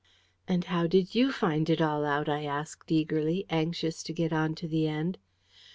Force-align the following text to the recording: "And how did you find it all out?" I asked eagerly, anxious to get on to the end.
"And 0.47 0.63
how 0.63 0.87
did 0.87 1.13
you 1.13 1.31
find 1.31 1.69
it 1.69 1.79
all 1.79 2.05
out?" 2.05 2.27
I 2.27 2.43
asked 2.43 2.91
eagerly, 2.91 3.45
anxious 3.51 4.01
to 4.01 4.13
get 4.13 4.33
on 4.33 4.55
to 4.55 4.67
the 4.67 4.87
end. 4.87 5.19